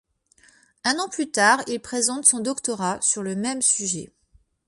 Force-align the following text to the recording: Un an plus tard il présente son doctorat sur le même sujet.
Un 0.83 0.97
an 0.97 1.09
plus 1.09 1.29
tard 1.29 1.61
il 1.67 1.79
présente 1.79 2.25
son 2.25 2.39
doctorat 2.39 2.99
sur 3.03 3.21
le 3.21 3.35
même 3.35 3.61
sujet. 3.61 4.11